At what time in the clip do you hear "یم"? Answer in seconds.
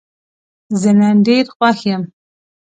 1.89-2.03